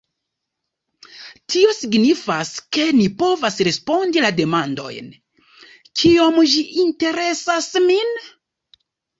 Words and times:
Tio 1.55 1.73
signifas, 1.79 2.53
ke 2.77 2.85
ni 3.01 3.05
povas 3.19 3.59
respondi 3.69 4.25
la 4.25 4.33
demandojn: 4.41 5.13
"Kiom 6.03 6.43
ĝi 6.55 6.65
interesas 6.87 7.69
min? 7.89 8.19